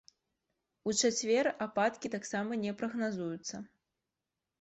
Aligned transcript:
У 0.89 0.93
чацвер 1.01 1.49
ападкі 1.65 2.07
таксама 2.15 2.57
не 2.63 2.73
прагназуюцца. 2.79 3.55